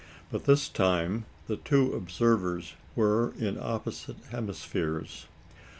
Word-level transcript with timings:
But 0.31 0.45
this 0.45 0.67
time 0.67 1.25
the 1.45 1.57
two 1.57 1.93
observers 1.93 2.73
were 2.95 3.35
in 3.37 3.59
opposite 3.61 4.17
hemispheres. 4.31 5.27